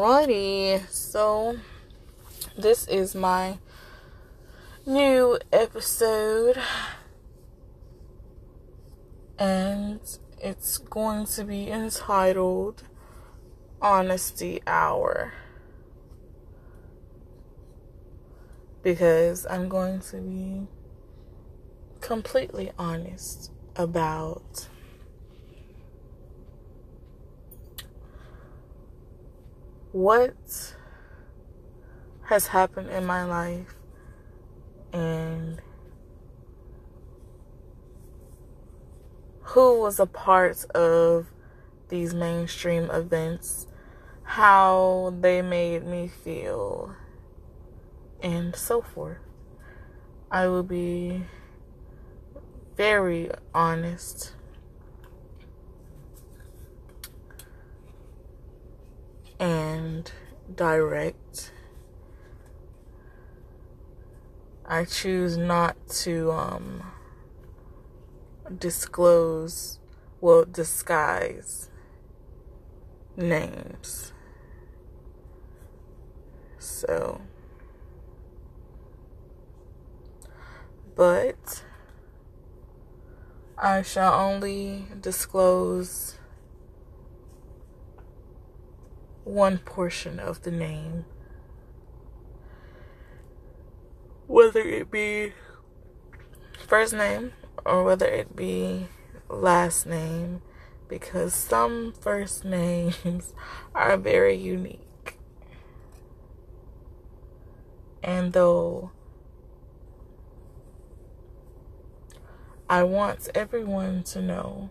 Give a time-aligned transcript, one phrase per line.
[0.00, 1.58] Alrighty, so
[2.56, 3.58] this is my
[4.86, 6.56] new episode,
[9.38, 10.00] and
[10.42, 12.82] it's going to be entitled
[13.82, 15.34] Honesty Hour.
[18.82, 20.66] Because I'm going to be
[22.00, 24.66] completely honest about
[29.92, 30.74] what
[32.28, 33.74] has happened in my life
[34.92, 35.60] and
[39.42, 41.26] who was a part of
[41.88, 43.66] these mainstream events,
[44.22, 46.94] how they made me feel,
[48.22, 49.18] and so forth.
[50.30, 51.24] I will be
[52.76, 54.34] very honest
[59.40, 60.12] and
[60.54, 61.50] direct.
[64.66, 66.82] I choose not to um,
[68.56, 69.80] disclose,
[70.20, 71.70] well, disguise
[73.16, 74.12] names.
[76.58, 77.22] So,
[80.94, 81.64] but
[83.56, 86.19] I shall only disclose
[89.30, 91.04] one portion of the name.
[94.26, 95.32] Whether it be
[96.66, 97.32] first name
[97.64, 98.88] or whether it be
[99.28, 100.42] last name,
[100.88, 103.32] because some first names
[103.74, 105.18] are very unique.
[108.02, 108.90] And though
[112.68, 114.70] I want everyone to know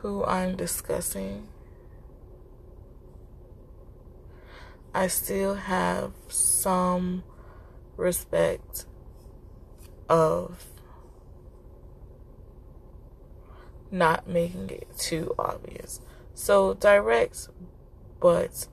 [0.00, 1.48] who I'm discussing,
[4.98, 7.22] I still have some
[7.96, 8.84] respect
[10.08, 10.64] of
[13.92, 16.00] not making it too obvious.
[16.34, 17.48] So direct,
[18.18, 18.66] but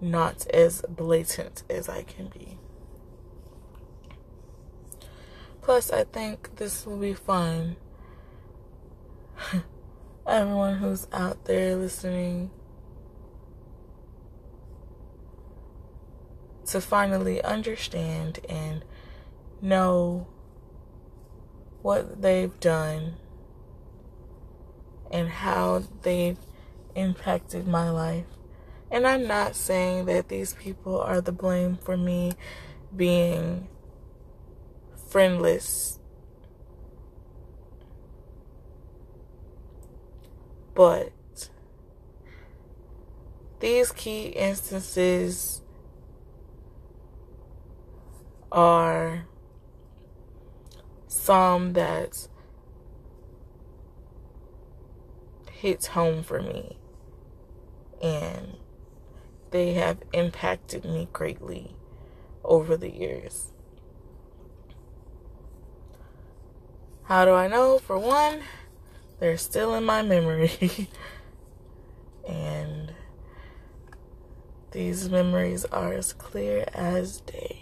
[0.00, 2.58] not as blatant as I can be.
[5.60, 7.76] Plus, I think this will be fun.
[10.26, 12.50] Everyone who's out there listening
[16.72, 18.82] to finally understand and
[19.60, 20.26] know
[21.82, 23.14] what they've done
[25.10, 26.38] and how they've
[26.94, 28.24] impacted my life.
[28.90, 32.32] And I'm not saying that these people are the blame for me
[32.94, 33.68] being
[35.08, 35.98] friendless.
[40.74, 41.12] But
[43.60, 45.61] these key instances
[48.52, 49.26] are
[51.08, 52.28] some that
[55.50, 56.76] hits home for me
[58.02, 58.56] and
[59.52, 61.76] they have impacted me greatly
[62.44, 63.52] over the years.
[67.04, 67.78] How do I know?
[67.78, 68.40] For one,
[69.20, 70.88] they're still in my memory.
[72.28, 72.94] and
[74.72, 77.61] these memories are as clear as day.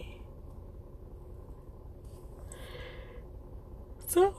[4.11, 4.35] So,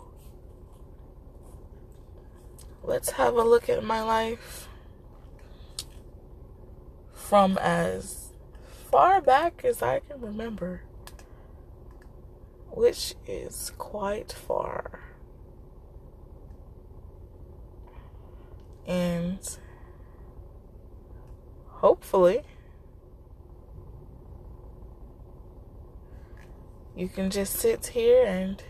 [2.84, 4.68] let's have a look at my life
[7.14, 8.34] from as
[8.92, 10.82] far back as I can remember,
[12.70, 15.00] which is quite far.
[18.86, 19.40] And
[21.68, 22.42] hopefully,
[26.94, 28.62] you can just sit here and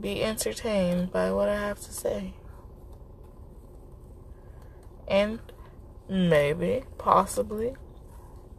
[0.00, 2.34] be entertained by what I have to say.
[5.08, 5.40] And
[6.08, 7.74] maybe, possibly,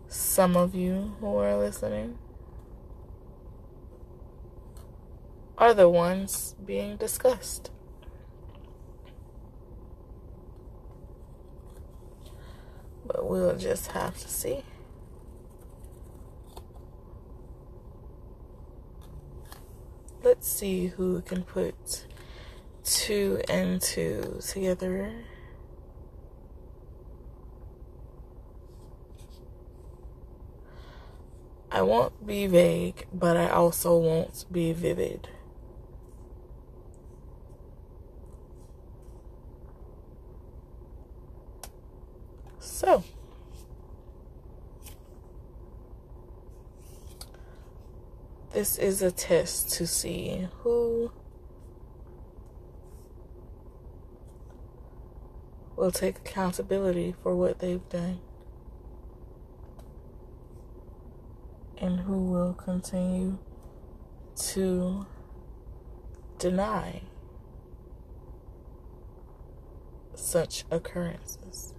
[0.07, 2.17] some of you who are listening
[5.57, 7.71] are the ones being discussed.
[13.05, 14.63] But we'll just have to see.
[20.27, 22.05] Let's see who can put
[22.83, 25.13] two and two together.
[31.71, 35.29] I won't be vague, but I also won't be vivid.
[42.59, 43.05] So,
[48.53, 51.11] this is a test to see who
[55.75, 58.19] will take accountability for what they've done
[61.77, 63.37] and who will continue
[64.35, 65.05] to
[66.39, 67.01] deny
[70.15, 71.73] such occurrences.